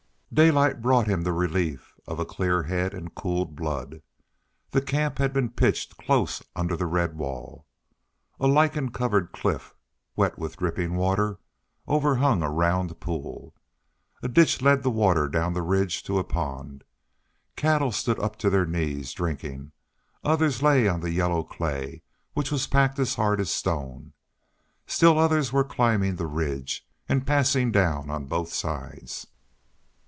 Daylight 0.33 0.81
brought 0.81 1.07
him 1.07 1.23
the 1.23 1.33
relief 1.33 1.93
of 2.07 2.17
a 2.17 2.23
clear 2.23 2.63
head 2.63 2.93
and 2.93 3.13
cooled 3.13 3.53
blood. 3.53 4.01
The 4.69 4.81
camp 4.81 5.17
had 5.17 5.33
been 5.33 5.49
pitched 5.49 5.97
close 5.97 6.41
under 6.55 6.77
the 6.77 6.85
red 6.85 7.17
wall. 7.17 7.67
A 8.39 8.47
lichen 8.47 8.91
covered 8.91 9.33
cliff, 9.33 9.75
wet 10.15 10.37
with 10.39 10.55
dripping 10.55 10.95
water, 10.95 11.39
overhung 11.85 12.43
a 12.43 12.49
round 12.49 12.97
pool. 13.01 13.53
A 14.23 14.29
ditch 14.29 14.61
led 14.61 14.83
the 14.83 14.89
water 14.89 15.27
down 15.27 15.51
the 15.51 15.61
ridge 15.61 16.01
to 16.03 16.17
a 16.17 16.23
pond. 16.23 16.85
Cattle 17.57 17.91
stood 17.91 18.17
up 18.17 18.37
to 18.37 18.49
their 18.49 18.65
knees 18.65 19.11
drinking; 19.11 19.73
others 20.23 20.61
lay 20.63 20.87
on 20.87 21.01
the 21.01 21.11
yellow 21.11 21.43
clay, 21.43 22.03
which 22.35 22.51
was 22.53 22.67
packed 22.67 22.97
as 22.99 23.15
hard 23.15 23.41
as 23.41 23.51
stone; 23.51 24.13
still 24.87 25.19
others 25.19 25.51
were 25.51 25.65
climbing 25.65 26.15
the 26.15 26.25
ridge 26.25 26.87
and 27.09 27.27
passing 27.27 27.69
down 27.69 28.09
on 28.09 28.27
both 28.27 28.53
sides. 28.53 29.27